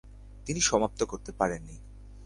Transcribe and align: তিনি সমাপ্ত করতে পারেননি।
তিনি 0.45 0.61
সমাপ্ত 0.61 0.99
করতে 1.03 1.31
পারেননি। 1.31 1.75